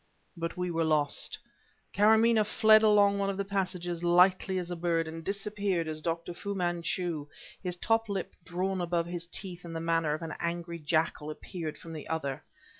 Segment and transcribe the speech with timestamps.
[0.35, 1.37] But we were lost.
[1.93, 6.33] Karamaneh fled along one of the passages lightly as a bird, and disappeared as Dr.
[6.33, 7.27] Fu Manchu,
[7.61, 11.29] his top lip drawn up above his teeth in the manner of an angry jackal,
[11.29, 12.41] appeared from the other.